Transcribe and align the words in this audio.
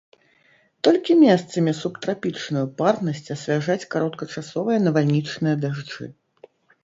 Толькі 0.85 1.15
месцамі 1.23 1.73
субтрапічную 1.81 2.63
парнасць 2.79 3.31
асвяжаць 3.35 3.87
кароткачасовыя 3.97 4.77
навальнічныя 4.89 5.55
дажджы. 5.67 6.05